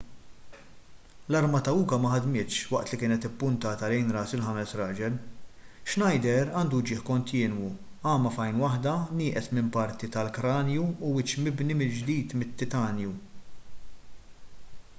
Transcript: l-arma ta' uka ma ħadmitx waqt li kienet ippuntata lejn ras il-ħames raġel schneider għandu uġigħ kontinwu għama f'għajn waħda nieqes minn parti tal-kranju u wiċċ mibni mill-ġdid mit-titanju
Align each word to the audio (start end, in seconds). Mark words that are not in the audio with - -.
l-arma 1.33 1.59
ta' 1.65 1.73
uka 1.79 1.97
ma 2.05 2.11
ħadmitx 2.13 2.61
waqt 2.75 2.93
li 2.93 2.97
kienet 3.01 3.25
ippuntata 3.29 3.89
lejn 3.91 4.13
ras 4.15 4.31
il-ħames 4.37 4.71
raġel 4.79 5.19
schneider 5.91 6.49
għandu 6.61 6.79
uġigħ 6.85 7.03
kontinwu 7.11 7.69
għama 8.13 8.31
f'għajn 8.37 8.63
waħda 8.63 8.93
nieqes 9.21 9.49
minn 9.59 9.71
parti 9.77 10.09
tal-kranju 10.17 10.87
u 10.87 11.11
wiċċ 11.19 11.43
mibni 11.49 11.77
mill-ġdid 11.83 12.33
mit-titanju 12.41 13.13